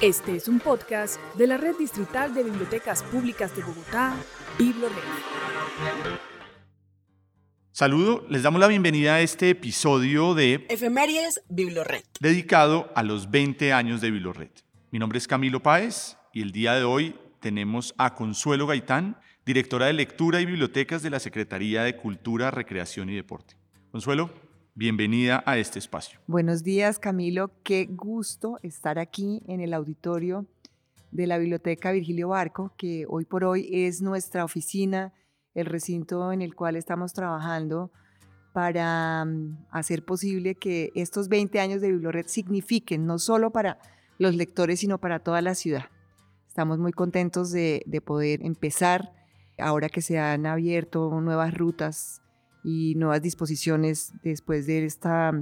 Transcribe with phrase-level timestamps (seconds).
[0.00, 4.14] Este es un podcast de la Red Distrital de Bibliotecas Públicas de Bogotá,
[4.58, 4.94] BibloRed.
[7.72, 12.04] Saludo, les damos la bienvenida a este episodio de Efemérides BibloRed.
[12.20, 14.50] dedicado a los 20 años de BibloRed.
[14.92, 19.86] Mi nombre es Camilo Páez y el día de hoy tenemos a Consuelo Gaitán, directora
[19.86, 23.56] de Lectura y Bibliotecas de la Secretaría de Cultura, Recreación y Deporte.
[23.90, 24.30] Consuelo,
[24.74, 26.18] bienvenida a este espacio.
[26.26, 27.50] Buenos días, Camilo.
[27.62, 30.46] Qué gusto estar aquí en el auditorio
[31.10, 35.12] de la Biblioteca Virgilio Barco, que hoy por hoy es nuestra oficina,
[35.54, 37.90] el recinto en el cual estamos trabajando
[38.54, 43.78] para mm, hacer posible que estos 20 años de BibloRed signifiquen no solo para
[44.18, 45.86] los lectores, sino para toda la ciudad.
[46.48, 49.12] Estamos muy contentos de poder empezar,
[49.58, 52.21] ahora que se han abierto nuevas rutas
[52.64, 55.32] y nuevas disposiciones después de, esta,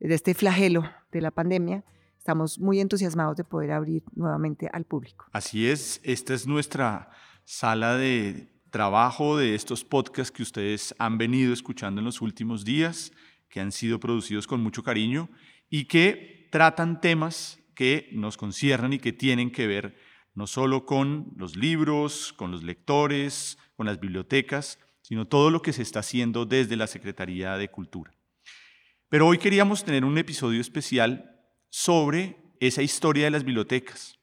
[0.00, 1.84] de este flagelo de la pandemia.
[2.18, 5.26] Estamos muy entusiasmados de poder abrir nuevamente al público.
[5.32, 7.10] Así es, esta es nuestra
[7.44, 13.12] sala de trabajo de estos podcasts que ustedes han venido escuchando en los últimos días,
[13.48, 15.28] que han sido producidos con mucho cariño
[15.68, 19.96] y que tratan temas que nos conciernen y que tienen que ver
[20.34, 24.78] no solo con los libros, con los lectores, con las bibliotecas,
[25.10, 28.12] sino todo lo que se está haciendo desde la Secretaría de Cultura.
[29.08, 31.36] Pero hoy queríamos tener un episodio especial
[31.68, 34.20] sobre esa historia de las bibliotecas,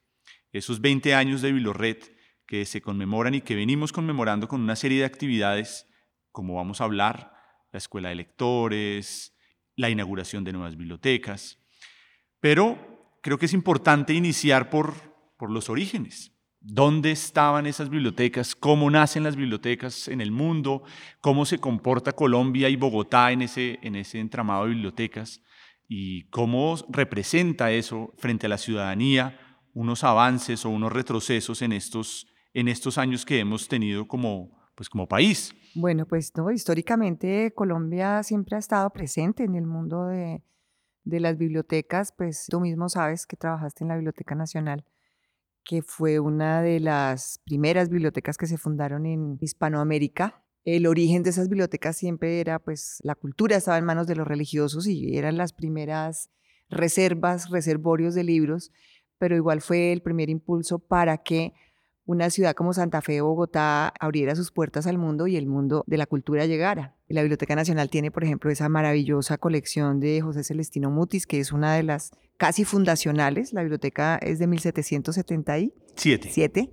[0.50, 1.98] esos 20 años de Bibliored
[2.46, 5.86] que se conmemoran y que venimos conmemorando con una serie de actividades,
[6.32, 7.34] como vamos a hablar,
[7.70, 9.36] la Escuela de Lectores,
[9.76, 11.58] la inauguración de nuevas bibliotecas.
[12.40, 14.94] Pero creo que es importante iniciar por,
[15.36, 16.32] por los orígenes.
[16.70, 18.54] ¿Dónde estaban esas bibliotecas?
[18.54, 20.82] ¿Cómo nacen las bibliotecas en el mundo?
[21.22, 25.40] ¿Cómo se comporta Colombia y Bogotá en ese, en ese entramado de bibliotecas?
[25.88, 29.40] ¿Y cómo representa eso frente a la ciudadanía
[29.72, 34.90] unos avances o unos retrocesos en estos, en estos años que hemos tenido como, pues
[34.90, 35.54] como país?
[35.74, 40.42] Bueno, pues no, históricamente Colombia siempre ha estado presente en el mundo de,
[41.04, 44.84] de las bibliotecas, pues tú mismo sabes que trabajaste en la Biblioteca Nacional
[45.68, 50.42] que fue una de las primeras bibliotecas que se fundaron en Hispanoamérica.
[50.64, 54.26] El origen de esas bibliotecas siempre era, pues, la cultura estaba en manos de los
[54.26, 56.30] religiosos y eran las primeras
[56.70, 58.72] reservas, reservorios de libros,
[59.18, 61.52] pero igual fue el primer impulso para que
[62.08, 65.84] una ciudad como Santa Fe o Bogotá abriera sus puertas al mundo y el mundo
[65.86, 66.96] de la cultura llegara.
[67.06, 71.52] La Biblioteca Nacional tiene, por ejemplo, esa maravillosa colección de José Celestino Mutis, que es
[71.52, 73.52] una de las casi fundacionales.
[73.52, 76.72] La biblioteca es de 1777.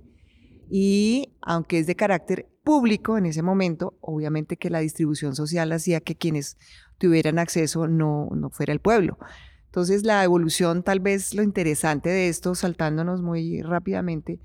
[0.70, 6.00] Y aunque es de carácter público en ese momento, obviamente que la distribución social hacía
[6.00, 6.56] que quienes
[6.96, 9.18] tuvieran acceso no, no fuera el pueblo.
[9.66, 14.40] Entonces la evolución, tal vez lo interesante de esto, saltándonos muy rápidamente,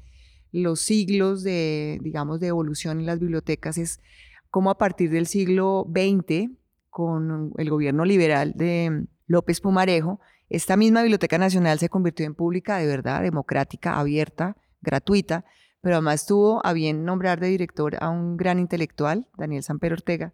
[0.51, 4.01] los siglos de, digamos, de evolución en las bibliotecas es
[4.49, 6.51] cómo a partir del siglo XX,
[6.89, 10.19] con el gobierno liberal de López Pumarejo,
[10.49, 15.45] esta misma Biblioteca Nacional se convirtió en pública de verdad, democrática, abierta, gratuita,
[15.79, 20.33] pero además tuvo a bien nombrar de director a un gran intelectual, Daniel Samper Ortega,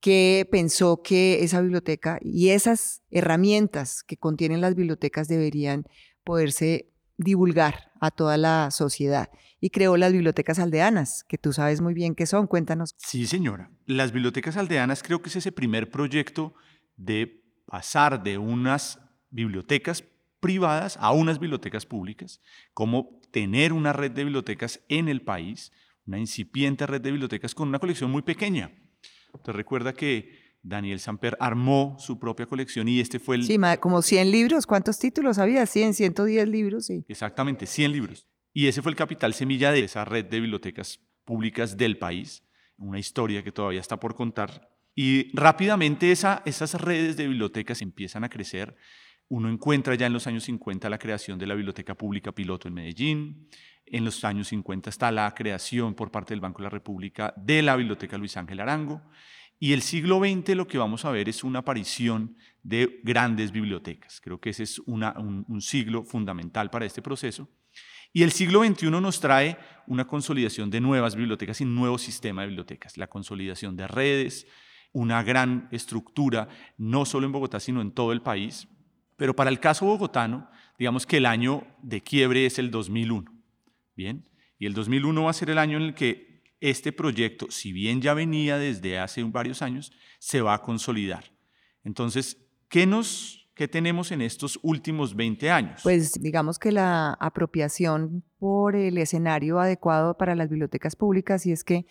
[0.00, 5.84] que pensó que esa biblioteca y esas herramientas que contienen las bibliotecas deberían
[6.24, 9.30] poderse divulgar a toda la sociedad
[9.60, 12.94] y creó las bibliotecas aldeanas, que tú sabes muy bien qué son, cuéntanos.
[12.98, 13.70] Sí, señora.
[13.86, 16.54] Las bibliotecas aldeanas creo que es ese primer proyecto
[16.96, 18.98] de pasar de unas
[19.30, 20.04] bibliotecas
[20.40, 22.40] privadas a unas bibliotecas públicas,
[22.74, 25.70] como tener una red de bibliotecas en el país,
[26.04, 28.72] una incipiente red de bibliotecas con una colección muy pequeña.
[29.44, 33.44] Te recuerda que Daniel Samper armó su propia colección y este fue el...
[33.44, 35.66] Sí, como 100 libros, ¿cuántos títulos había?
[35.66, 37.04] 100, 110 libros, sí.
[37.08, 38.26] Exactamente, 100 libros.
[38.52, 42.44] Y ese fue el capital semilla de esa red de bibliotecas públicas del país,
[42.76, 44.70] una historia que todavía está por contar.
[44.94, 48.76] Y rápidamente esa, esas redes de bibliotecas empiezan a crecer.
[49.28, 52.74] Uno encuentra ya en los años 50 la creación de la Biblioteca Pública Piloto en
[52.74, 53.48] Medellín.
[53.86, 57.62] En los años 50 está la creación por parte del Banco de la República de
[57.62, 59.02] la Biblioteca Luis Ángel Arango.
[59.62, 64.20] Y el siglo XX lo que vamos a ver es una aparición de grandes bibliotecas.
[64.20, 67.48] Creo que ese es un, siglo fundamental para este proceso.
[68.12, 69.56] Y el siglo XXI nos trae
[69.86, 74.48] una consolidación de nuevas bibliotecas y un nuevo sistema de bibliotecas, la consolidación de redes,
[74.90, 78.66] una gran estructura, no solo en Bogotá, sino en todo el país.
[79.16, 83.32] Pero para el caso bogotano, digamos que el año de quiebre es el 2001.
[83.94, 86.31] Bien, y el 2001 va a ser el año en el que
[86.62, 91.24] este proyecto, si bien ya venía desde hace varios años, se va a consolidar.
[91.84, 92.38] Entonces,
[92.68, 95.80] ¿qué nos ¿Qué tenemos en estos últimos 20 años?
[95.82, 101.62] Pues digamos que la apropiación por el escenario adecuado para las bibliotecas públicas y es
[101.62, 101.84] que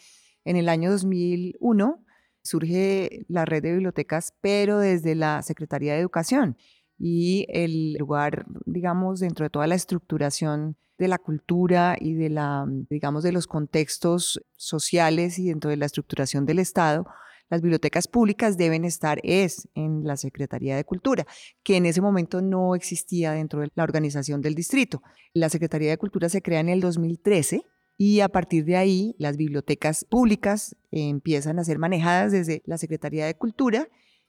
[0.43, 2.03] en el año 2001
[2.41, 6.57] surge la red de bibliotecas, pero desde la Secretaría de Educación
[6.97, 12.63] y el lugar, digamos, dentro de toda la estructuración de la cultura y de la,
[12.87, 17.07] digamos, de los contextos sociales y dentro de la estructuración del Estado,
[17.49, 21.25] las bibliotecas públicas deben estar es en la Secretaría de Cultura,
[21.63, 25.01] que en ese momento no existía dentro de la organización del distrito.
[25.33, 27.63] La Secretaría de Cultura se crea en el 2013
[27.97, 33.25] y a partir de ahí las bibliotecas públicas empiezan a ser manejadas desde la Secretaría
[33.25, 33.87] de Cultura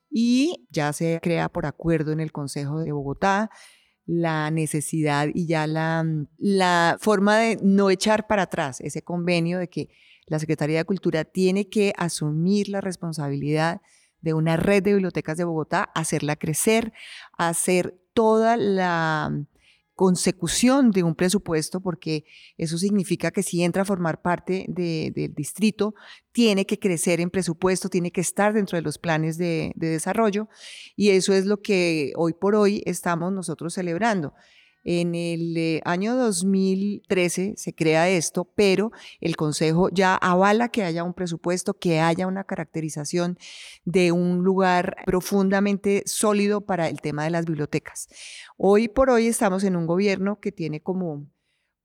[0.09, 3.51] y ya se crea por acuerdo en el Consejo de Bogotá
[4.07, 6.05] la necesidad y ya la,
[6.39, 9.91] la forma de no echar para atrás ese convenio de que
[10.27, 13.81] la Secretaría de Cultura tiene que asumir la responsabilidad
[14.21, 16.93] de una red de bibliotecas de Bogotá, hacerla crecer,
[17.37, 19.45] hacer toda la
[19.95, 22.25] consecución de un presupuesto, porque
[22.57, 25.95] eso significa que si entra a formar parte del distrito,
[26.33, 30.49] tiene que crecer en presupuesto, tiene que estar dentro de los planes de desarrollo,
[30.97, 34.33] y eso es lo que hoy por hoy estamos nosotros celebrando.
[34.85, 38.91] En el eh, año 2013 se crea esto, pero
[39.21, 43.39] el Consejo ya avala que haya un presupuesto, que haya una caracterización
[43.85, 48.09] de un lugar profundamente sólido para el tema de las bibliotecas.
[48.57, 51.29] Hoy por hoy estamos en un gobierno que tiene como,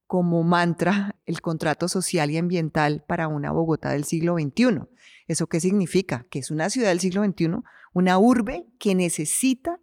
[0.07, 4.88] como mantra el contrato social y ambiental para una Bogotá del siglo XXI.
[5.27, 6.25] ¿Eso qué significa?
[6.31, 7.57] Que es una ciudad del siglo XXI,
[7.93, 9.79] una urbe que necesita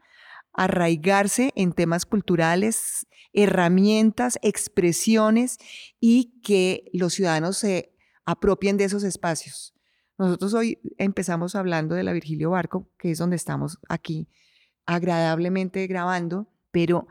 [0.55, 5.59] arraigarse en temas culturales, herramientas, expresiones
[6.01, 7.93] y que los ciudadanos se
[8.25, 9.75] apropien de esos espacios.
[10.17, 14.29] Nosotros hoy empezamos hablando de la Virgilio Barco, que es donde estamos aquí
[14.87, 17.09] agradablemente grabando, pero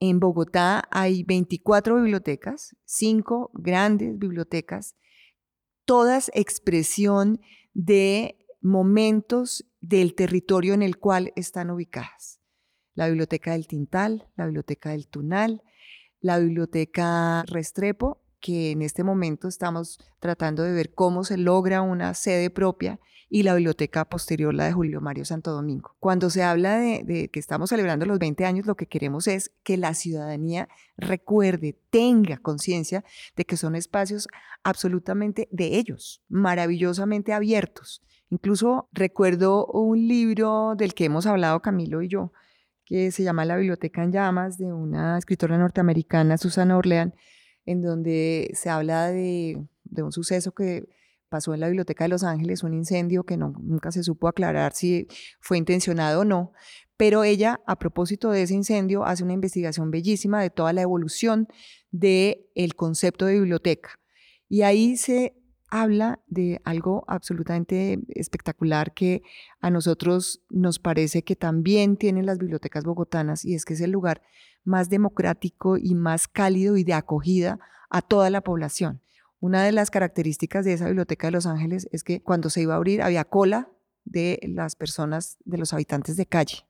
[0.00, 4.94] en Bogotá hay 24 bibliotecas, 5 grandes bibliotecas,
[5.84, 7.40] todas expresión
[7.74, 12.37] de momentos del territorio en el cual están ubicadas
[12.98, 15.62] la Biblioteca del Tintal, la Biblioteca del Tunal,
[16.20, 22.12] la Biblioteca Restrepo, que en este momento estamos tratando de ver cómo se logra una
[22.14, 22.98] sede propia,
[23.30, 25.94] y la biblioteca posterior, la de Julio Mario Santo Domingo.
[26.00, 29.76] Cuando se habla de, que estamos celebrando los 20 años, lo que queremos es que
[29.76, 33.04] la ciudadanía recuerde, tenga conciencia
[33.36, 34.26] de que son espacios
[34.64, 38.02] absolutamente de ellos, maravillosamente abiertos.
[38.30, 42.32] Incluso recuerdo un libro del que hemos hablado Camilo y yo,
[42.88, 47.14] que se llama La Biblioteca en Llamas, de una escritora norteamericana, Susana Orlean,
[47.66, 49.62] en donde se habla de,
[49.94, 50.88] un suceso que
[51.28, 55.06] pasó en la Biblioteca de Los Ángeles, un incendio que nunca se supo aclarar si
[55.38, 56.52] fue intencionado o no,
[56.96, 61.46] pero ella, a propósito de ese incendio, hace una investigación bellísima de toda la evolución
[61.90, 64.00] del el concepto de biblioteca.
[64.48, 65.37] Y ahí se
[65.70, 69.22] habla de algo absolutamente espectacular que
[69.60, 73.90] a nosotros nos parece que también tienen las bibliotecas bogotanas y es que es el
[73.90, 74.22] lugar
[74.64, 77.58] más democrático y más cálido y de acogida
[77.90, 79.00] a toda la población.
[79.40, 82.74] Una de las características de esa biblioteca de Los Ángeles es que cuando se iba
[82.74, 83.70] a abrir había cola
[84.04, 86.64] de las personas, de los habitantes de calle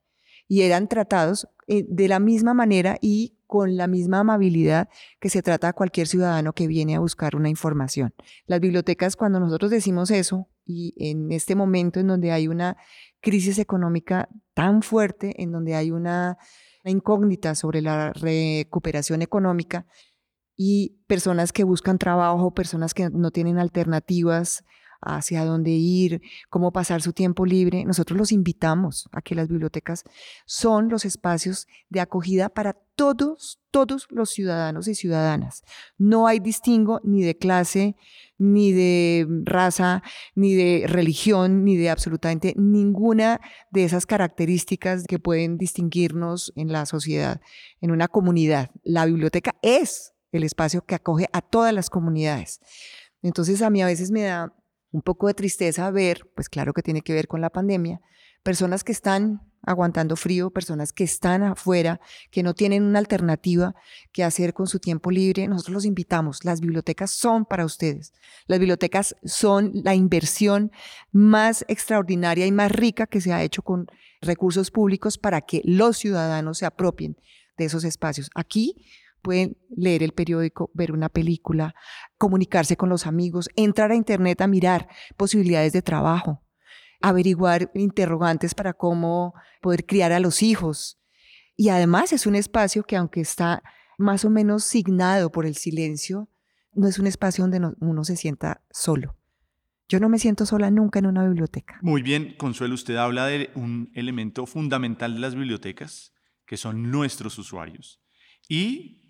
[0.49, 5.43] y eran tratados eh, de la misma manera y con la misma amabilidad que se
[5.43, 8.15] trata a cualquier ciudadano que viene a buscar una información.
[8.47, 12.77] Las bibliotecas, cuando nosotros decimos eso, y en este momento en donde hay una
[13.23, 16.37] crisis económica tan fuerte, en donde hay una,
[16.85, 19.87] incógnita sobre la recuperación económica,
[20.55, 24.65] y personas que buscan trabajo, personas que no tienen alternativas,
[25.01, 30.05] hacia dónde ir, cómo pasar su tiempo libre, nosotros los invitamos a que las bibliotecas
[30.47, 35.63] son los espacios de acogida para todos, todos los ciudadanos y ciudadanas.
[35.99, 37.95] No hay distingo ni de clase,
[38.39, 40.03] ni de raza,
[40.35, 43.41] ni de religión, ni de absolutamente ninguna
[43.71, 47.41] de esas características que pueden distinguirnos en la sociedad,
[47.81, 48.71] en una comunidad.
[48.83, 52.61] La biblioteca es el espacio que acoge a todas las comunidades.
[53.23, 54.53] Entonces a mí a veces me da
[54.91, 58.01] un poco de tristeza ver, pues claro que tiene que ver con la pandemia,
[58.43, 63.75] personas que están aguantando frío, personas que están afuera, que no tienen una alternativa
[64.13, 65.47] que hacer con su tiempo libre.
[65.49, 68.13] Nosotros los invitamos, las bibliotecas son para ustedes.
[68.47, 70.71] Las bibliotecas son la inversión
[71.13, 73.87] más extraordinaria y más rica que se ha hecho con
[74.21, 77.17] recursos públicos para que los ciudadanos se apropien
[77.57, 78.31] de esos espacios.
[78.35, 78.77] Aquí
[79.29, 81.75] pueden leer el periódico, ver una película,
[82.17, 86.43] comunicarse con los amigos, entrar a Internet a mirar posibilidades de trabajo,
[87.03, 90.99] averiguar interrogantes para cómo poder criar a los hijos.
[91.57, 93.63] Y además es un espacio que aunque está
[93.99, 96.31] más o menos signado por el silencio,
[96.73, 99.15] no es un espacio donde uno se sienta solo.
[99.91, 101.79] Yo no me siento sola nunca en una biblioteca.
[101.83, 106.15] Muy bien, Consuelo, usted habla de un elemento fundamental de las bibliotecas,
[106.47, 108.01] que son nuestros usuarios.
[108.49, 109.08] Y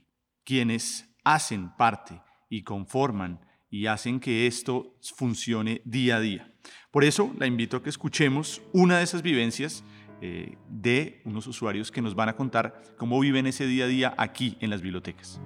[0.49, 3.38] quienes hacen parte y conforman
[3.69, 6.50] y hacen que esto funcione día a día.
[6.90, 9.85] Por eso la invito a que escuchemos una de esas vivencias
[10.23, 14.14] eh, de unos usuarios que nos van a contar cómo viven ese día a día
[14.17, 15.38] aquí en las bibliotecas.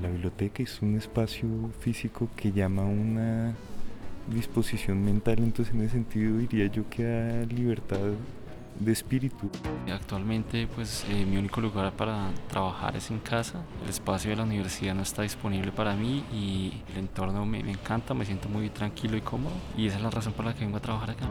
[0.00, 3.54] La biblioteca es un espacio físico que llama una
[4.26, 8.00] disposición mental, entonces en ese sentido diría yo que da libertad
[8.78, 9.50] de espíritu.
[9.92, 14.44] Actualmente pues eh, mi único lugar para trabajar es en casa, el espacio de la
[14.44, 18.68] universidad no está disponible para mí y el entorno me, me, encanta, me siento muy
[18.70, 21.26] tranquilo y cómodo y esa es la razón por la que vengo a trabajar acá.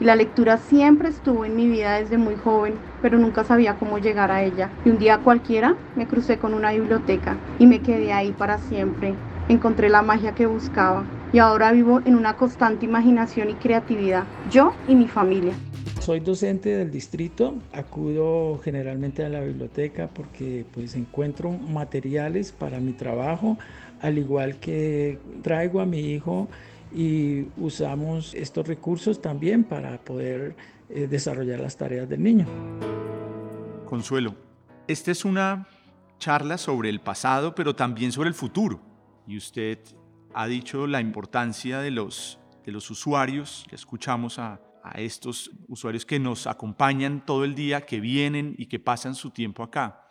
[0.00, 4.30] La lectura siempre estuvo en mi vida desde muy joven, pero nunca sabía cómo llegar
[4.30, 4.70] a ella.
[4.84, 9.14] Y un día cualquiera me crucé con una biblioteca y me quedé ahí para siempre.
[9.48, 14.74] Encontré la magia que buscaba y ahora vivo en una constante imaginación y creatividad, yo
[14.88, 15.54] y mi familia.
[16.06, 22.92] Soy docente del distrito, acudo generalmente a la biblioteca porque pues encuentro materiales para mi
[22.92, 23.58] trabajo,
[24.00, 26.46] al igual que traigo a mi hijo
[26.94, 30.54] y usamos estos recursos también para poder
[30.90, 32.46] eh, desarrollar las tareas del niño.
[33.84, 34.36] Consuelo,
[34.86, 35.66] esta es una
[36.20, 38.78] charla sobre el pasado, pero también sobre el futuro.
[39.26, 39.80] Y usted
[40.34, 44.60] ha dicho la importancia de los, de los usuarios, ya escuchamos a
[44.90, 49.30] a estos usuarios que nos acompañan todo el día, que vienen y que pasan su
[49.30, 50.10] tiempo acá.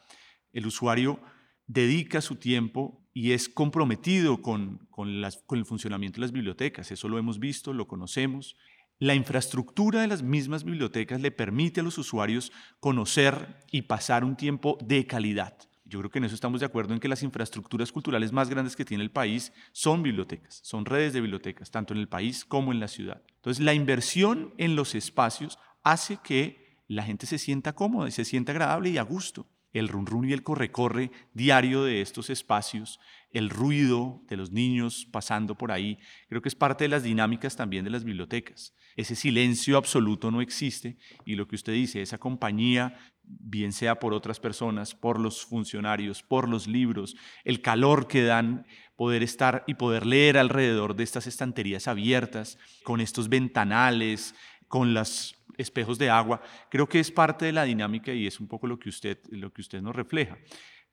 [0.53, 1.19] El usuario
[1.67, 6.91] dedica su tiempo y es comprometido con, con, el funcionamiento de las bibliotecas.
[6.91, 8.57] Eso lo hemos visto, lo conocemos.
[8.99, 14.35] La infraestructura de las mismas bibliotecas le permite a los usuarios conocer y pasar un
[14.35, 15.57] tiempo de calidad.
[15.87, 18.75] Yo creo que en eso estamos de acuerdo en que las infraestructuras culturales más grandes
[18.75, 22.71] que tiene el país son bibliotecas, son redes de bibliotecas, tanto en el país como
[22.71, 23.21] en la ciudad.
[23.35, 28.25] Entonces, la inversión en los espacios hace que la gente se sienta cómoda y se
[28.25, 29.47] sienta agradable y a gusto.
[29.73, 32.99] El run run y el corre-corre diario de estos espacios,
[33.31, 35.99] el ruido de los niños pasando por ahí,
[36.29, 38.73] creo que es parte de las dinámicas también de las bibliotecas.
[38.95, 44.13] Ese silencio absoluto no existe y lo que usted dice, esa compañía bien sea por
[44.13, 48.65] otras personas, por los funcionarios, por los libros, el calor que dan
[48.95, 54.35] poder estar y poder leer alrededor de estas estanterías abiertas, con estos ventanales,
[54.67, 58.47] con los espejos de agua, creo que es parte de la dinámica y es un
[58.47, 60.37] poco lo que usted, lo que usted nos refleja.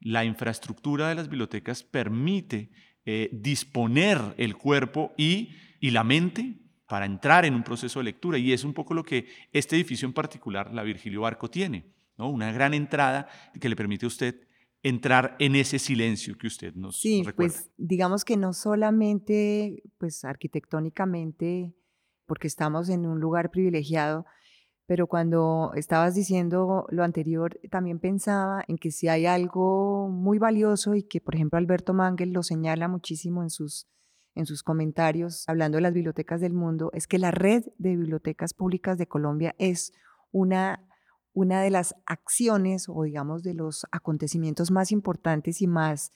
[0.01, 2.71] La infraestructura de las bibliotecas permite
[3.05, 8.39] eh, disponer el cuerpo y, y la mente para entrar en un proceso de lectura
[8.39, 12.53] y es un poco lo que este edificio en particular, la Virgilio Barco, tiene una
[12.53, 13.29] gran entrada
[13.61, 14.37] que le permite a usted
[14.83, 21.75] entrar en ese silencio que usted nos sí, pues digamos que no solamente pues arquitectónicamente,
[22.27, 24.27] porque estamos en un lugar privilegiado,
[24.87, 30.95] pero cuando estabas diciendo lo anterior, también pensaba en que si hay algo muy valioso
[30.95, 33.87] y que, por ejemplo, Alberto Mangel lo señala muchísimo en sus,
[34.35, 38.55] en sus comentarios, hablando de las bibliotecas del mundo, es que la red de bibliotecas
[38.55, 39.93] públicas de Colombia es
[40.33, 40.87] una
[41.35, 46.13] una de las acciones o digamos de los acontecimientos más importantes y más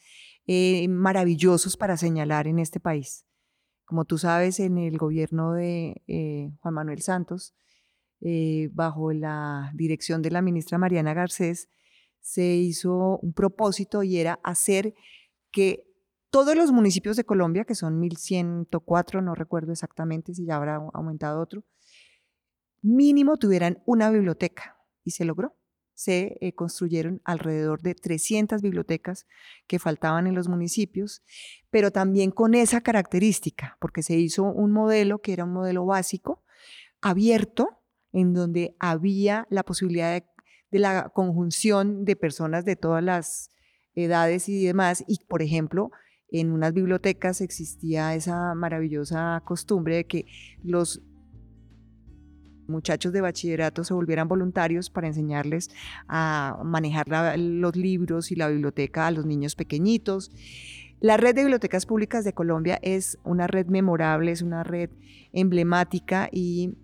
[0.47, 3.25] eh, maravillosos para señalar en este país.
[3.85, 7.55] Como tú sabes, en el gobierno de eh, Juan Manuel Santos,
[8.21, 11.69] eh, bajo la dirección de la ministra Mariana Garcés,
[12.21, 14.95] se hizo un propósito y era hacer
[15.51, 15.85] que
[16.31, 21.41] todos los municipios de Colombia, que son 1.104, no recuerdo exactamente si ya habrá aumentado
[21.41, 21.65] otro,
[22.83, 24.76] mínimo tuvieran una biblioteca
[25.07, 25.57] y se logró.
[25.95, 29.27] Se eh, construyeron alrededor de 300 bibliotecas
[29.67, 31.23] que faltaban en los municipios,
[31.71, 36.43] pero también con esa característica, porque se hizo un modelo que era un modelo básico,
[37.01, 37.81] abierto,
[38.13, 40.27] en donde había la posibilidad de,
[40.71, 43.51] de la conjunción de personas de todas las
[43.95, 45.93] edades y demás, y por ejemplo,
[46.29, 50.27] en unas bibliotecas existía esa maravillosa costumbre de que
[50.63, 51.01] los
[52.69, 55.71] muchachos de bachillerato se volvieran voluntarios para enseñarles
[56.09, 57.07] a manejar
[57.39, 60.31] los libros y la biblioteca a los niños pequeñitos.
[61.01, 64.91] La red de bibliotecas públicas de Colombia es una red memorable, es una red
[65.33, 66.75] emblemática y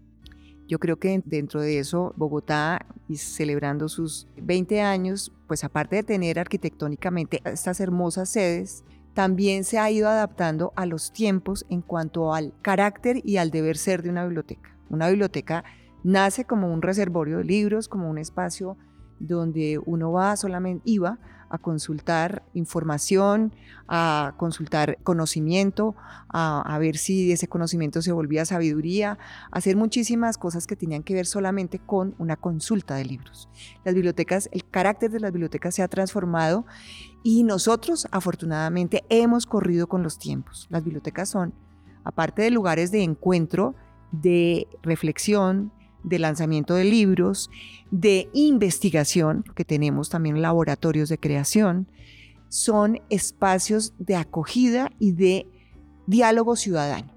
[0.68, 6.02] yo creo que dentro de eso Bogotá, y celebrando sus 20 años, pues aparte de
[6.02, 12.34] tener arquitectónicamente estas hermosas sedes, también se ha ido adaptando a los tiempos en cuanto
[12.34, 14.76] al carácter y al deber ser de una biblioteca.
[14.88, 15.64] Una biblioteca
[16.04, 18.76] Nace como un reservorio de libros, como un espacio
[19.26, 21.18] donde uno va solamente, iba
[21.52, 23.52] a consultar información,
[23.86, 25.94] a consultar conocimiento,
[26.30, 29.18] a, ver si ese conocimiento se volvía sabiduría,
[29.50, 33.50] a hacer muchísimas cosas que tenían que ver solamente con una consulta de libros.
[33.84, 36.64] Las bibliotecas, el carácter de las bibliotecas se ha transformado
[37.22, 40.66] y nosotros afortunadamente hemos corrido con los tiempos.
[40.70, 41.52] Las bibliotecas son,
[42.02, 43.74] aparte de lugares de encuentro,
[44.10, 45.70] de reflexión,
[46.02, 47.50] de lanzamiento de libros,
[47.90, 51.88] de investigación, porque tenemos también laboratorios de creación,
[52.48, 55.46] son espacios de acogida y de
[56.06, 57.12] diálogo ciudadano.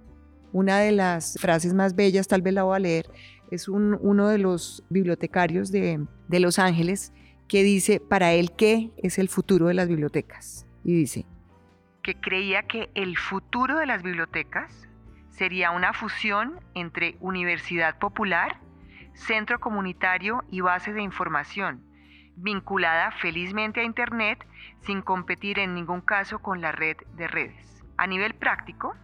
[0.53, 3.09] Una de las frases más bellas, tal vez la voy a leer,
[3.51, 7.11] es uno de los bibliotecarios de, de Los Ángeles
[7.47, 10.65] que dice, para él, ¿qué es el futuro de las bibliotecas?
[10.83, 11.25] Y dice,
[12.01, 14.87] que creía que el futuro de las bibliotecas
[15.31, 18.59] sería una fusión entre universidad popular
[19.15, 21.83] centro comunitario y base de información,
[22.35, 24.45] vinculada felizmente a Internet
[24.81, 27.83] sin competir en ningún caso con la red de redes.
[27.97, 28.95] A nivel práctico,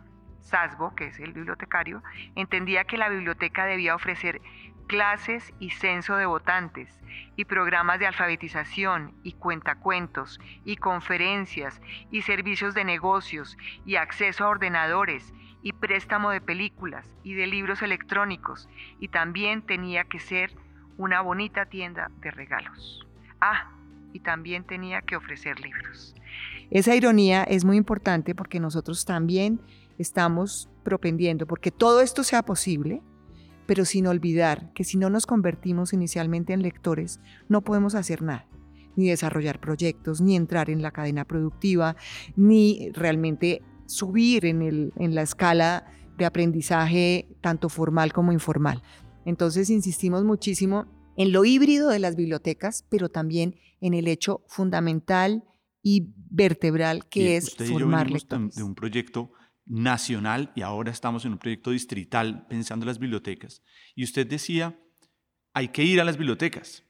[0.42, 2.04] Sasbo, que es el bibliotecario,
[2.36, 4.42] entendía que la biblioteca debía ofrecer
[4.88, 7.00] clases y censo de votantes,
[7.38, 14.50] y programas de alfabetización, y cuentacuentos, y conferencias, y servicios de negocios, y acceso a
[14.50, 20.52] ordenadores, y préstamo de películas y de libros electrónicos y también tenía que ser
[20.98, 23.06] una bonita tienda de regalos.
[23.40, 23.72] Ah,
[24.14, 26.16] y también tenía que ofrecer libros.
[26.70, 29.62] Esa ironía es muy importante porque nosotros también
[29.98, 33.02] estamos propendiendo porque todo esto sea posible,
[33.66, 38.48] pero sin olvidar que si no nos convertimos inicialmente en lectores, no podemos hacer nada
[38.96, 41.96] ni desarrollar proyectos, ni entrar en la cadena productiva,
[42.36, 45.86] ni realmente subir en, el, en la escala
[46.18, 48.82] de aprendizaje tanto formal como informal.
[49.26, 50.86] Entonces insistimos muchísimo
[51.18, 55.44] en lo híbrido de las bibliotecas, pero también en el hecho fundamental
[55.84, 59.32] y vertebral que es usted formar y yo de un proyecto
[59.66, 63.64] nacional y ahora estamos en un proyecto distrital pensando en las bibliotecas.
[63.96, 64.80] Y usted decía,
[65.54, 66.84] hay que ir a las bibliotecas,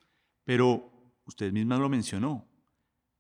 [0.44, 0.92] pero
[1.26, 2.51] usted misma lo mencionó,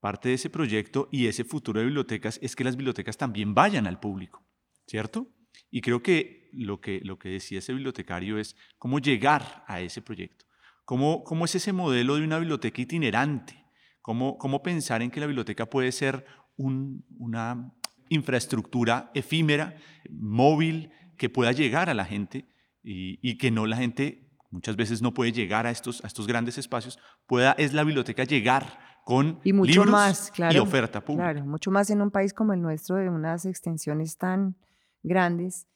[0.01, 3.85] Parte de ese proyecto y ese futuro de bibliotecas es que las bibliotecas también vayan
[3.85, 4.43] al público,
[4.87, 5.27] ¿cierto?
[5.69, 10.01] Y creo que lo que, lo que decía ese bibliotecario es cómo llegar a ese
[10.01, 10.45] proyecto,
[10.85, 13.63] cómo, cómo es ese modelo de una biblioteca itinerante,
[14.01, 16.25] cómo, cómo pensar en que la biblioteca puede ser
[16.57, 17.71] una
[18.09, 19.77] infraestructura efímera,
[20.09, 22.47] móvil, que pueda llegar a la gente
[22.83, 26.27] y, y, que no la gente muchas veces no puede llegar a estos, a estos
[26.27, 31.03] grandes espacios, pueda, es la biblioteca llegar con y mucho libros más, claro, y oferta
[31.03, 31.31] pública.
[31.31, 34.55] Claro, mucho más en un país como el nuestro de unas extensiones tan
[35.01, 35.67] grandes.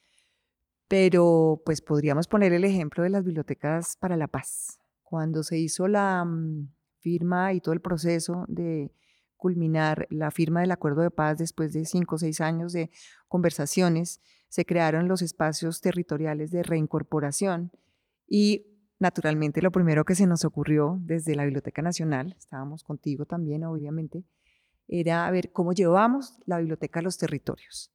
[0.88, 4.80] Pero pues podríamos poner el ejemplo de las bibliotecas para la paz.
[5.02, 8.92] Cuando se hizo la mm, firma y todo el proceso de
[9.36, 12.92] culminar la firma del acuerdo de paz después de cinco o seis años de
[13.28, 17.72] conversaciones, se crearon los espacios territoriales de reincorporación
[18.28, 23.66] y Naturalmente, lo primero que se nos ocurrió desde la Biblioteca Nacional, estábamos contigo también,
[23.66, 24.24] obviamente,
[24.88, 27.92] era ver cómo llevamos la biblioteca a los territorios.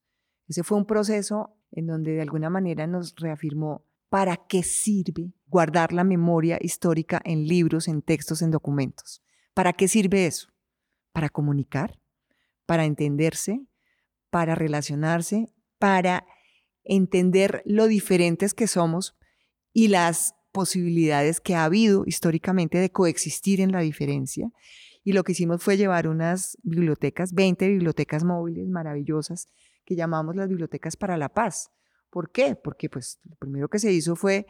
[0.46, 5.92] Ese fue un proceso en donde de alguna manera nos reafirmó para qué sirve guardar
[5.92, 9.22] la memoria histórica en libros, en textos, en documentos.
[9.54, 10.48] ¿Para qué sirve eso?
[11.12, 11.98] Para comunicar,
[12.66, 13.64] para entenderse,
[14.28, 15.46] para relacionarse,
[15.78, 16.26] para
[16.84, 19.16] entender lo diferentes que somos
[19.72, 24.50] y las posibilidades que ha habido históricamente de coexistir en la diferencia.
[25.04, 29.48] Y lo que hicimos fue llevar unas bibliotecas, 20 bibliotecas móviles maravillosas,
[29.84, 31.70] que llamamos las bibliotecas para la paz.
[32.10, 32.56] ¿Por qué?
[32.56, 34.46] Porque pues lo primero que se hizo fue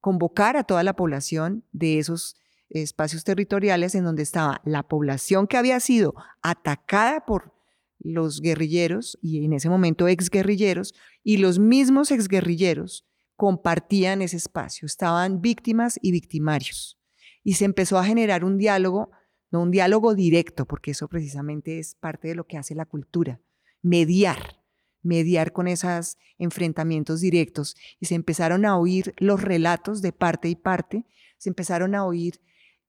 [0.00, 2.36] convocar a toda la población de esos
[2.70, 7.52] espacios territoriales en donde estaba la población que había sido atacada por
[7.98, 13.04] los guerrilleros y en ese momento exguerrilleros y los mismos exguerrilleros
[13.40, 16.98] compartían ese espacio, estaban víctimas y victimarios.
[17.42, 19.12] Y se empezó a generar un diálogo,
[19.50, 23.40] no un diálogo directo, porque eso precisamente es parte de lo que hace la cultura,
[23.80, 24.60] mediar,
[25.00, 27.76] mediar con esos enfrentamientos directos.
[27.98, 31.06] Y se empezaron a oír los relatos de parte y parte,
[31.38, 32.42] se empezaron a oír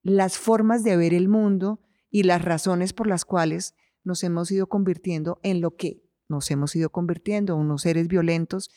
[0.04, 4.68] las formas de ver el mundo y las razones por las cuales nos hemos ido
[4.68, 8.70] convirtiendo en lo que nos hemos ido convirtiendo, unos seres violentos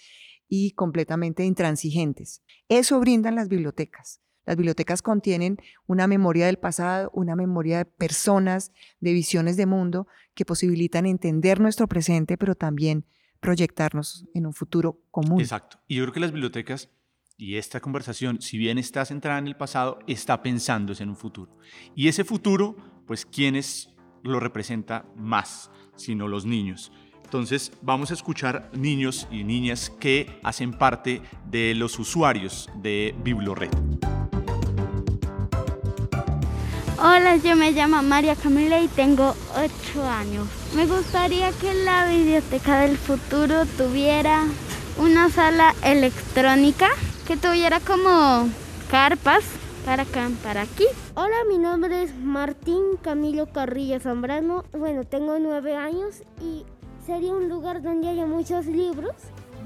[0.54, 2.42] y completamente intransigentes.
[2.68, 4.20] Eso brindan las bibliotecas.
[4.46, 10.06] Las bibliotecas contienen una memoria del pasado, una memoria de personas, de visiones de mundo
[10.34, 13.04] que posibilitan entender nuestro presente, pero también
[13.40, 15.40] proyectarnos en un futuro común.
[15.40, 15.78] Exacto.
[15.88, 16.90] Y yo creo que las bibliotecas
[17.36, 21.58] Y esta conversación, si bien está centrada en el pasado, está pensándose en un futuro.
[21.96, 23.90] Y ese futuro, pues, ¿quiénes
[24.22, 26.92] lo representa más, sino los niños?
[27.24, 33.70] Entonces vamos a escuchar niños y niñas que hacen parte de los usuarios de Biblored.
[36.98, 40.46] Hola, yo me llamo María Camila y tengo 8 años.
[40.74, 44.44] Me gustaría que la biblioteca del futuro tuviera
[44.98, 46.88] una sala electrónica
[47.26, 48.48] que tuviera como
[48.90, 49.44] carpas
[49.84, 50.84] para acá, para aquí.
[51.14, 54.64] Hola, mi nombre es Martín Camilo Carrillo Zambrano.
[54.72, 56.64] Bueno, tengo nueve años y
[57.06, 59.14] sería un lugar donde haya muchos libros,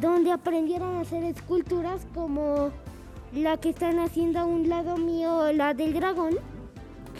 [0.01, 2.71] donde aprendieran a hacer esculturas como
[3.33, 6.37] la que están haciendo a un lado mío, la del dragón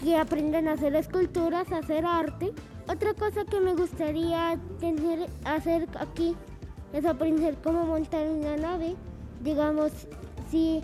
[0.03, 2.53] que aprendan a hacer esculturas, a hacer arte.
[2.87, 6.35] Otra cosa que me gustaría tener, hacer aquí
[6.93, 8.95] es aprender cómo montar una nave.
[9.41, 9.91] Digamos,
[10.49, 10.81] si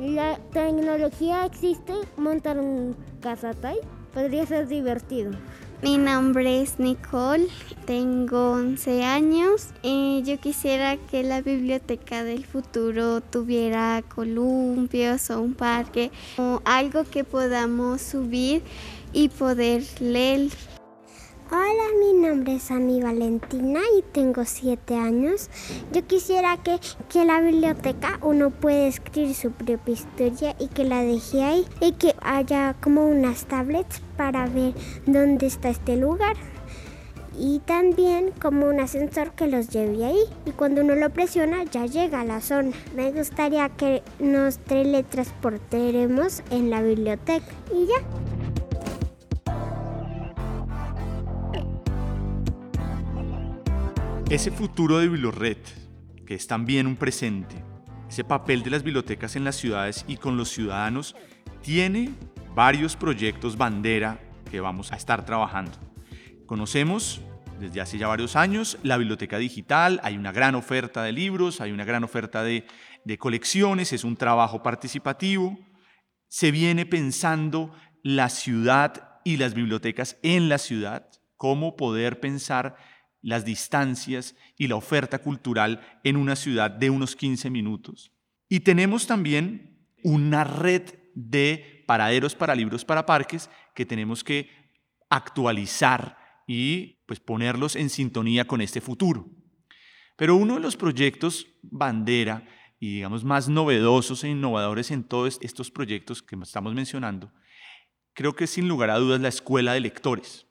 [0.00, 3.78] la tecnología existe, montar un cazatai
[4.12, 5.32] podría ser divertido.
[5.84, 7.46] Mi nombre es Nicole,
[7.84, 9.68] tengo 11 años.
[9.82, 17.04] y yo quisiera que la biblioteca del futuro tuviera columpios o un parque o algo
[17.04, 18.62] que podamos subir
[19.12, 20.48] y poder leer
[22.34, 25.50] nombre es Ani Valentina y tengo 7 años.
[25.92, 31.02] Yo quisiera que, que la biblioteca uno pueda escribir su propia historia y que la
[31.02, 34.74] deje ahí y que haya como unas tablets para ver
[35.06, 36.34] dónde está este lugar.
[37.38, 41.86] Y también como un ascensor que los lleve ahí y cuando uno lo presiona ya
[41.86, 42.72] llega a la zona.
[42.96, 48.43] Me gustaría que nos teletransportemos en la biblioteca y ya.
[54.34, 55.64] Ese futuro de Biblioret,
[56.26, 57.54] que es también un presente,
[58.08, 61.14] ese papel de las bibliotecas en las ciudades y con los ciudadanos,
[61.62, 62.10] tiene
[62.52, 64.18] varios proyectos bandera
[64.50, 65.78] que vamos a estar trabajando.
[66.46, 67.20] Conocemos
[67.60, 71.70] desde hace ya varios años la biblioteca digital, hay una gran oferta de libros, hay
[71.70, 72.66] una gran oferta de,
[73.04, 75.56] de colecciones, es un trabajo participativo.
[76.26, 82.74] Se viene pensando la ciudad y las bibliotecas en la ciudad, cómo poder pensar
[83.24, 88.12] las distancias y la oferta cultural en una ciudad de unos 15 minutos.
[88.50, 90.82] Y tenemos también una red
[91.14, 94.50] de paraderos para libros para parques que tenemos que
[95.08, 99.26] actualizar y pues ponerlos en sintonía con este futuro.
[100.16, 102.46] Pero uno de los proyectos bandera
[102.78, 107.32] y digamos más novedosos e innovadores en todos estos proyectos que estamos mencionando,
[108.12, 110.46] creo que sin lugar a dudas la escuela de lectores.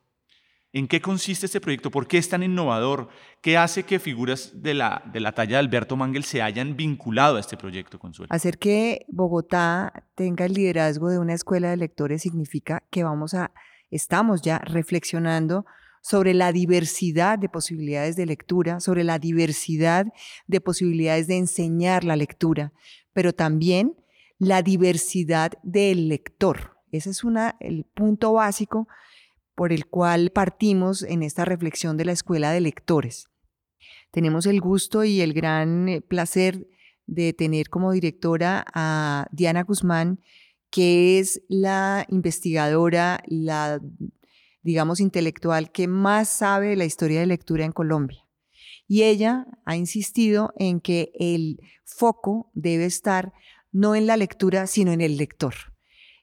[0.76, 1.92] ¿En qué consiste este proyecto?
[1.92, 3.08] ¿Por qué es tan innovador?
[3.42, 7.38] ¿Qué hace que figuras de la, de la talla de Alberto Mangel se hayan vinculado
[7.38, 8.34] a este proyecto, Consuelo?
[8.34, 13.52] Hacer que Bogotá tenga el liderazgo de una escuela de lectores significa que vamos a,
[13.92, 15.68] estamos ya reflexionando
[16.02, 20.08] sobre la diversidad de posibilidades de lectura, sobre la diversidad
[20.48, 22.74] de posibilidades de enseñar la lectura,
[23.14, 23.96] pero también
[24.40, 26.78] la diversidad del lector.
[26.92, 28.88] Ese es una, el punto básico
[29.56, 33.28] por el cual partimos en esta reflexión de la Escuela de Lectores.
[34.12, 36.68] Tenemos el gusto y el gran eh, placer
[37.06, 40.20] de tener como directora a Diana Guzmán,
[40.70, 43.82] que es la investigadora, la,
[44.62, 48.26] digamos, intelectual que más sabe la historia de lectura en Colombia.
[48.88, 53.34] Y ella ha insistido en que el foco debe estar
[53.72, 55.73] no en la lectura, sino en el lector.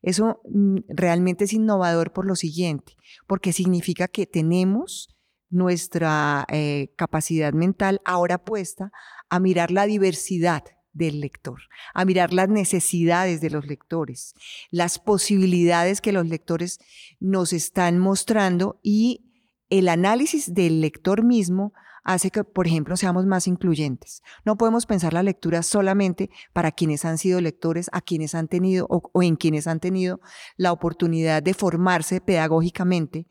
[0.02, 5.16] Eso mm, realmente es innovador por lo siguiente, porque significa que tenemos
[5.50, 8.92] nuestra eh, capacidad mental ahora puesta
[9.28, 11.60] a mirar la diversidad del lector,
[11.94, 14.34] a mirar las necesidades de los lectores,
[14.70, 16.78] las posibilidades que los lectores
[17.20, 19.26] nos están mostrando y
[19.68, 21.72] el análisis del lector mismo
[22.04, 24.22] hace que, por ejemplo, seamos más incluyentes.
[24.44, 28.86] No podemos pensar la lectura solamente para quienes han sido lectores, a quienes han tenido
[28.88, 30.20] o, en quienes han tenido
[30.56, 33.26] la oportunidad de formarse pedagógicamente,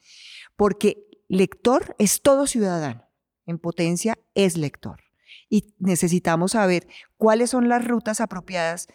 [0.56, 3.04] porque lector es todo ciudadano.
[3.46, 5.02] En potencia es lector.
[5.50, 8.88] Y necesitamos saber cuáles son las rutas apropiadas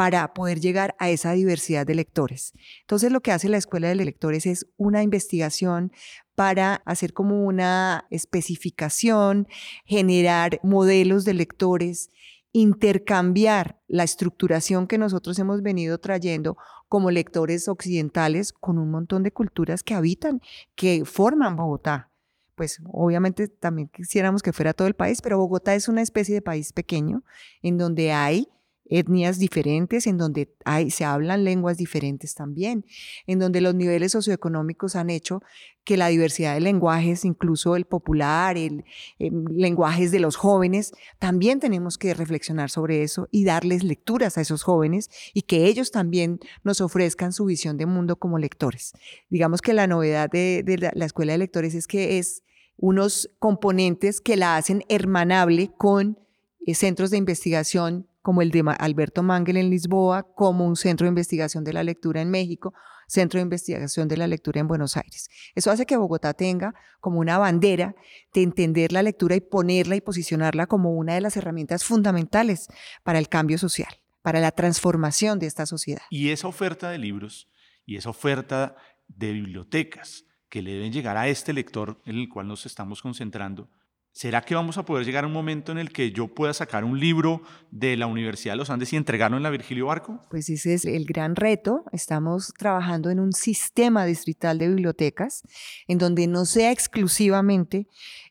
[0.00, 2.54] para poder llegar a esa diversidad de lectores.
[2.80, 5.92] Entonces lo que hace la Escuela de Lectores es una investigación
[6.34, 9.46] para hacer como una especificación,
[9.84, 12.08] generar modelos de lectores,
[12.52, 16.56] intercambiar la estructuración que nosotros hemos venido trayendo
[16.88, 20.40] como lectores occidentales con un montón de culturas que habitan,
[20.76, 22.08] que forman Bogotá.
[22.54, 26.40] Pues obviamente también quisiéramos que fuera todo el país, pero Bogotá es una especie de
[26.40, 27.22] país pequeño
[27.60, 28.48] en donde hay
[28.90, 30.52] etnias diferentes, en donde
[30.90, 32.84] se hablan lenguas diferentes también,
[33.26, 35.42] en donde los niveles socioeconómicos han hecho
[35.84, 38.84] que la diversidad de lenguajes, incluso el popular, el,
[39.18, 44.42] em, lenguajes de los jóvenes, también tenemos que reflexionar sobre eso y darles lecturas a
[44.42, 48.92] esos jóvenes y que ellos también nos ofrezcan su visión de mundo como lectores.
[49.30, 52.42] Digamos que la novedad de, la Escuela de Lectores es que es
[52.76, 56.18] unos componentes que la hacen hermanable con
[56.66, 61.10] eh, centros de investigación como el de Alberto Mangel en Lisboa, como un centro de
[61.10, 62.74] investigación de la lectura en México,
[63.10, 65.28] centro de investigación de la lectura en Buenos Aires.
[65.54, 67.94] Eso hace que Bogotá tenga como una bandera
[68.32, 72.68] de entender la lectura y ponerla y posicionarla como una de las herramientas fundamentales
[73.02, 76.02] para el cambio social, para la transformación de esta sociedad.
[76.10, 77.48] Y esa oferta de libros
[77.84, 78.76] y esa oferta
[79.08, 83.68] de bibliotecas que le deben llegar a este lector en el cual nos estamos concentrando,
[84.12, 86.84] ¿Será que vamos a poder llegar a un momento en el que yo pueda sacar
[86.84, 90.20] un libro de la Universidad de los Andes y entregarlo en la Virgilio Barco?
[90.30, 91.84] Pues ese es el gran reto.
[91.92, 95.42] Estamos trabajando en un sistema distrital de bibliotecas
[95.86, 97.86] en donde no sea exclusivamente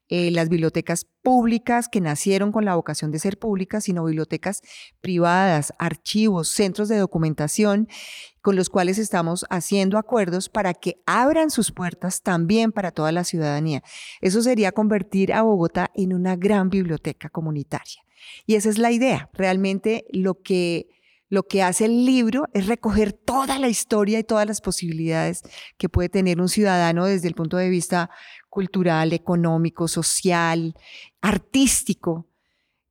[0.10, 4.62] eh, las bibliotecas públicas que nacieron con la vocación de ser públicas, sino bibliotecas
[5.02, 7.88] privadas, archivos, centros de documentación
[8.42, 13.24] con los cuales estamos haciendo acuerdos para que abran sus puertas también para toda la
[13.24, 13.84] ciudadanía.
[14.20, 18.02] Eso sería convertir a Bogotá en una gran biblioteca comunitaria.
[18.48, 19.30] Y esa es la idea.
[19.34, 20.90] Realmente lo que
[21.30, 25.44] lo que hace el libro es recoger toda la historia y todas las posibilidades
[25.78, 28.10] que puede tener un ciudadano desde el punto de vista
[28.50, 30.76] cultural, económico, social,
[31.22, 32.28] artístico.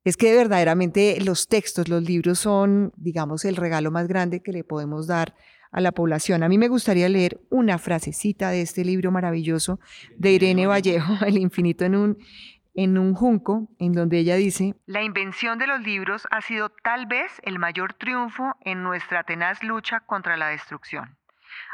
[0.05, 4.65] Es que verdaderamente los textos, los libros son, digamos, el regalo más grande que le
[4.65, 5.35] podemos dar
[5.71, 6.43] a la población.
[6.43, 9.81] A mí me gustaría leer una frasecita de este libro maravilloso
[10.17, 12.19] de Irene Vallejo, El infinito en un,
[12.75, 17.07] en un junco, en donde ella dice, La invención de los libros ha sido tal
[17.07, 21.18] vez el mayor triunfo en nuestra tenaz lucha contra la destrucción.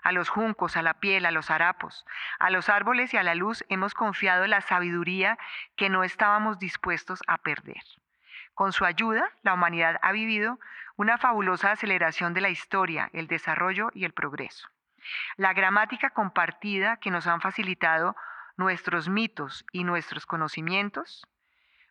[0.05, 2.07] A los juncos, a la piel, a los harapos,
[2.39, 5.39] a los árboles y a la luz hemos confiado la sabiduría
[5.77, 7.83] que no estábamos dispuestos a perder.
[8.53, 10.61] Con su ayuda, la humanidad ha vivido
[10.97, 14.69] una fabulosa aceleración de la historia, el desarrollo y el progreso.
[15.37, 18.15] La gramática compartida que nos han facilitado
[18.57, 21.27] nuestros mitos y nuestros conocimientos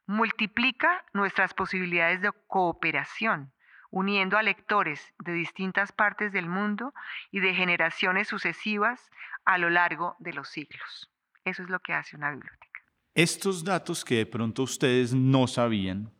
[0.05, 3.52] multiplica nuestras posibilidades de cooperación
[3.93, 6.93] uniendo a lectores de distintas partes del mundo
[7.31, 9.11] y de generaciones sucesivas
[9.45, 11.11] a lo largo de los siglos.
[11.45, 12.81] Eso es lo que hace una biblioteca.
[13.13, 16.11] Estos datos que de pronto ustedes no sabían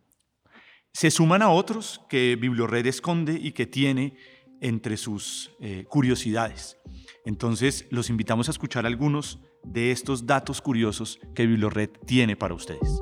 [0.94, 4.16] se suman a otros que Bibliored esconde y que tiene
[4.62, 6.78] entre sus eh, curiosidades.
[7.26, 13.02] Entonces, los invitamos a escuchar algunos de estos datos curiosos que Bibliored tiene para ustedes.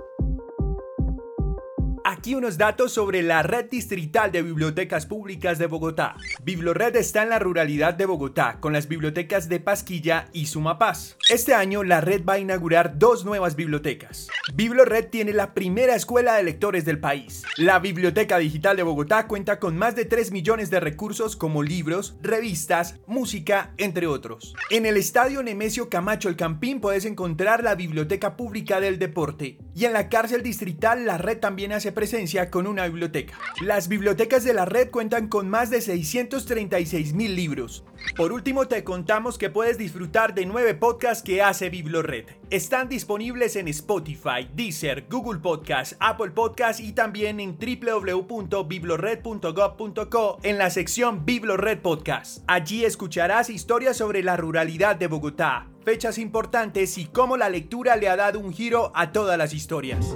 [2.21, 6.17] Aquí unos datos sobre la red distrital de bibliotecas públicas de Bogotá.
[6.43, 11.17] Biblored está en la ruralidad de Bogotá, con las bibliotecas de Pasquilla y Sumapaz.
[11.31, 14.27] Este año la red va a inaugurar dos nuevas bibliotecas.
[14.53, 17.41] Biblored tiene la primera escuela de lectores del país.
[17.57, 22.17] La Biblioteca Digital de Bogotá cuenta con más de 3 millones de recursos como libros,
[22.21, 24.53] revistas, música, entre otros.
[24.69, 29.57] En el Estadio Nemesio Camacho El Campín puedes encontrar la Biblioteca Pública del Deporte.
[29.73, 32.10] Y en la cárcel distrital la red también hace presencia
[32.49, 33.39] con una biblioteca.
[33.61, 37.85] Las bibliotecas de la red cuentan con más de 636 mil libros.
[38.17, 42.25] Por último, te contamos que puedes disfrutar de nueve podcasts que hace Biblored.
[42.49, 50.69] Están disponibles en Spotify, Deezer, Google Podcasts, Apple Podcasts y también en www.biblored.gov.co en la
[50.69, 52.43] sección Biblored Podcast.
[52.47, 58.09] Allí escucharás historias sobre la ruralidad de Bogotá, fechas importantes y cómo la lectura le
[58.09, 60.13] ha dado un giro a todas las historias.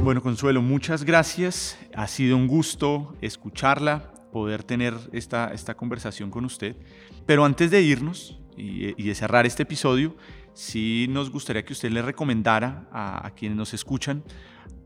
[0.00, 1.78] Bueno, Consuelo, muchas gracias.
[1.94, 6.76] Ha sido un gusto escucharla, poder tener esta, esta conversación con usted.
[7.26, 10.16] Pero antes de irnos y, de cerrar este episodio,
[10.54, 14.24] sí nos gustaría que usted le recomendara a, quienes nos escuchan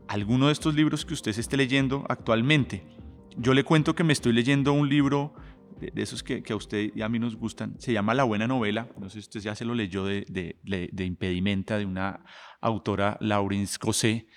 [0.07, 2.85] alguno de estos libros que usted esté leyendo actualmente.
[3.37, 5.33] Yo le cuento que me estoy leyendo un libro
[5.79, 7.75] de, esos que, a usted y a mí nos gustan.
[7.79, 8.87] Se llama La Buena Novela.
[8.99, 10.25] No sé si usted ya se lo leyó de,
[10.63, 12.23] de Impedimenta, de una
[12.61, 14.27] autora, Laurence Cosé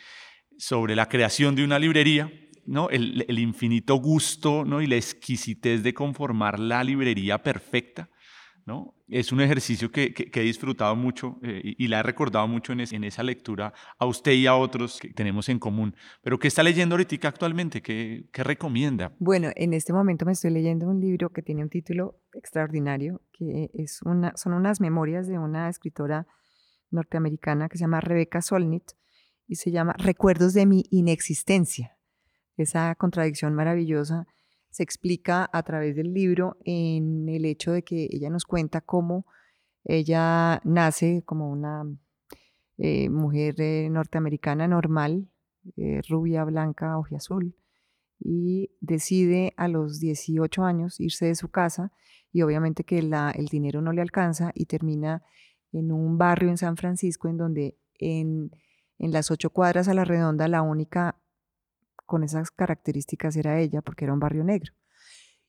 [0.60, 2.30] sobre la creación de una librería,
[2.66, 2.90] ¿no?
[2.90, 4.82] El, infinito gusto ¿no?
[4.82, 8.10] y la exquisitez de conformar la librería perfecta.
[8.66, 8.94] ¿no?
[9.08, 13.04] Es un ejercicio que, he disfrutado mucho eh, y, la he recordado mucho en, en,
[13.04, 15.96] esa lectura a usted y a otros que tenemos en común.
[16.22, 17.80] Pero ¿qué está leyendo ahorita actualmente?
[17.80, 19.12] ¿Qué, ¿Qué, recomienda?
[19.18, 23.70] Bueno, en este momento me estoy leyendo un libro que tiene un título extraordinario, que
[23.72, 26.26] es una, son unas memorias de una escritora
[26.90, 28.92] norteamericana que se llama Rebecca Solnit
[29.50, 31.98] y se llama Recuerdos de mi inexistencia.
[32.56, 34.28] Esa contradicción maravillosa
[34.70, 39.26] se explica a través del libro en el hecho de que ella nos cuenta cómo
[39.84, 41.82] ella nace como una
[42.78, 45.28] eh, mujer eh, norteamericana normal,
[45.76, 47.56] eh, rubia, blanca, azul
[48.20, 51.90] y decide a los 18 años irse de su casa
[52.30, 55.24] y obviamente que el dinero no le alcanza y termina
[55.72, 58.52] en un barrio en San Francisco en donde en,
[59.00, 61.16] en las ocho cuadras a la redonda la única
[62.06, 64.72] con esas características era ella porque era un barrio negro.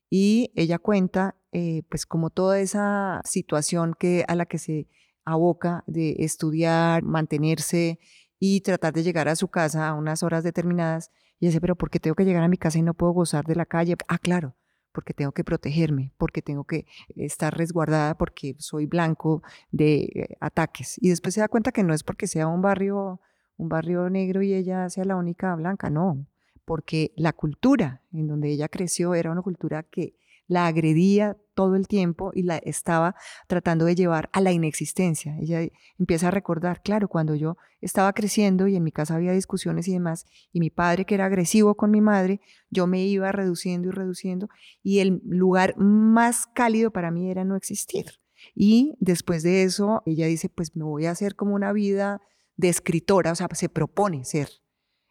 [0.10, 4.88] Y ella cuenta eh, pues como toda esa situación que, a la que se
[5.26, 8.00] aboca de estudiar, mantenerse
[8.40, 11.12] y tratar de llegar a su casa a unas horas determinadas.
[11.40, 13.46] Y dice, pero ¿por qué tengo que llegar a mi casa y no puedo gozar
[13.46, 13.96] de la calle?
[14.08, 14.56] Ah, claro,
[14.92, 16.86] porque tengo que protegerme, porque tengo que
[17.16, 20.98] estar resguardada, porque soy blanco de eh, ataques.
[21.02, 23.20] Y después se da cuenta que no es porque sea un barrio,
[23.62, 26.26] un barrio negro y ella sea la única blanca, no,
[26.66, 30.16] porque la cultura en donde ella creció era una cultura que
[30.48, 33.16] la agredía todo el tiempo y la estaba
[33.48, 35.38] tratando de llevar a la inexistencia.
[35.40, 35.62] Ella
[36.00, 39.94] empieza a recordar, claro, cuando yo estaba creciendo y en mi casa había discusiones y
[39.94, 43.92] demás, y mi padre que era agresivo con mi madre, yo me iba reduciendo y
[43.92, 44.50] reduciendo,
[44.82, 48.08] y el lugar más cálido para mí era no existir.
[48.56, 52.22] Y después de eso, ella dice, pues me voy a hacer como una vida
[52.56, 54.50] de escritora, o sea, se propone ser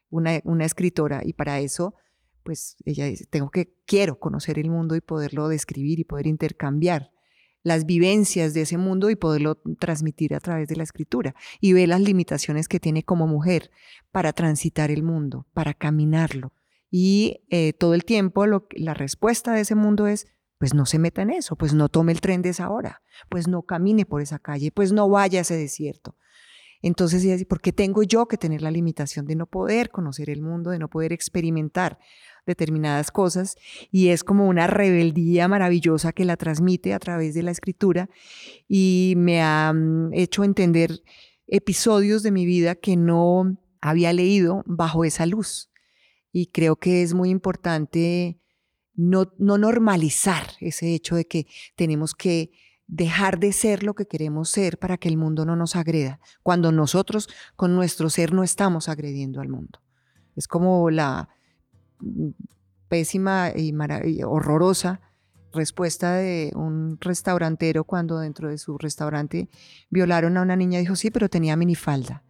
[0.09, 1.95] una, una escritora, y para eso
[2.43, 7.13] pues ella dice, tengo que, quiero conocer el mundo y poderlo describir y poder intercambiar
[7.63, 11.87] las vivencias de ese mundo y poderlo transmitir a través de la escritura y ve
[11.87, 13.71] las limitaciones que tiene como mujer
[14.11, 16.53] para transitar el mundo, para caminarlo.
[16.91, 20.27] Y eh, todo el tiempo la respuesta de ese mundo es,
[20.59, 23.47] pues no se meta en eso, pues no tome el tren de esa hora, pues
[23.47, 26.17] no camine por esa calle, pues no vaya a ese desierto.
[26.83, 30.71] Entonces ¿por qué tengo yo que tener la limitación de no poder conocer el mundo,
[30.71, 31.99] de no poder experimentar
[32.47, 33.57] determinadas cosas
[33.91, 38.09] y es como una rebeldía maravillosa que la transmite a través de la escritura
[38.69, 41.03] y me ha mm, hecho entender
[41.47, 45.71] episodios de mi vida que no había leído bajo esa luz.
[46.33, 48.39] Y creo que es muy importante
[48.95, 52.53] no, no normalizar ese hecho de que tenemos que
[52.91, 56.73] dejar de ser lo que queremos ser para que el mundo no nos agreda, cuando
[56.73, 59.81] nosotros con nuestro ser no estamos agrediendo al mundo.
[60.37, 61.29] Es como la,
[62.89, 63.73] pésima y,
[64.25, 65.01] horrorosa
[65.53, 69.49] respuesta de un restaurantero cuando dentro de su restaurante
[69.89, 70.79] violaron a una niña.
[70.79, 72.23] Dijo, sí, pero tenía minifalda.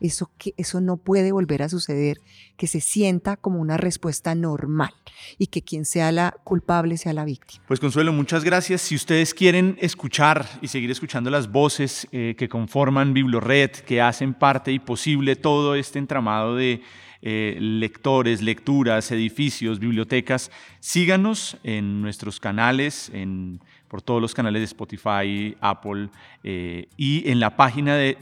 [0.00, 2.18] Eso, que, eso no puede volver a suceder,
[2.56, 4.92] que se sienta como una respuesta normal
[5.38, 7.64] y que quien sea la culpable sea la víctima.
[7.66, 8.82] Pues Consuelo, muchas gracias.
[8.82, 14.34] Si ustedes quieren escuchar y seguir escuchando las voces eh, que conforman Biblored, que hacen
[14.34, 16.82] parte y posible todo este entramado de
[17.26, 20.50] eh, lectores, lecturas, edificios, bibliotecas.
[20.80, 23.60] Síganos en nuestros canales, en,
[23.94, 26.10] por todos los canales de Spotify, Apple
[26.42, 28.18] eh, y en la página de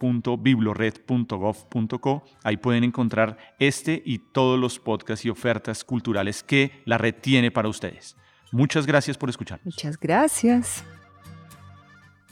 [0.00, 2.24] www.biblored.gov.co.
[2.42, 7.50] Ahí pueden encontrar este y todos los podcasts y ofertas culturales que la red tiene
[7.50, 8.16] para ustedes.
[8.50, 9.60] Muchas gracias por escuchar.
[9.62, 10.82] Muchas gracias.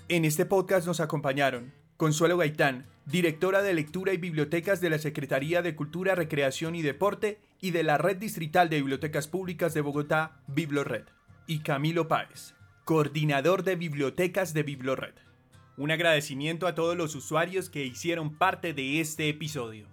[0.09, 5.61] En este podcast nos acompañaron Consuelo Gaitán, directora de Lectura y Bibliotecas de la Secretaría
[5.61, 10.41] de Cultura, Recreación y Deporte y de la Red Distrital de Bibliotecas Públicas de Bogotá,
[10.47, 11.05] Biblored,
[11.51, 15.15] y Camilo Páez, coordinador de Bibliotecas de Biblored.
[15.77, 19.89] Un agradecimiento a todos los usuarios que hicieron parte de este episodio.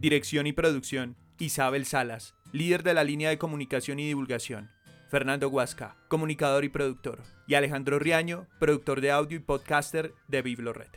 [0.00, 4.72] Dirección y producción, Isabel Salas, líder de la línea de comunicación y divulgación.
[5.08, 10.90] Fernando Huasca, comunicador y productor, y Alejandro Riaño, productor de audio y podcaster de Biblored.